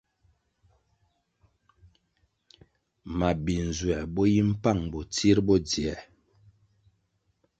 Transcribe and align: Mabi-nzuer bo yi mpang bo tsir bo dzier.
Mabi-nzuer 3.17 4.03
bo 4.13 4.23
yi 4.33 4.41
mpang 4.51 4.81
bo 4.91 4.99
tsir 5.13 5.37
bo 5.45 5.55
dzier. 5.67 5.99